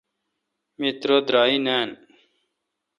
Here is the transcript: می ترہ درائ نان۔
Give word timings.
می 0.79 0.89
ترہ 0.99 1.17
درائ 1.27 1.55
نان۔ 1.65 1.89